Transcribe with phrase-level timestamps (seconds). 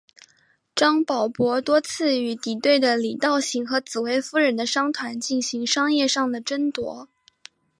[0.75, 7.07] 张保皋多次与敌对的李道行和紫薇夫人的商团进行商业上的争夺。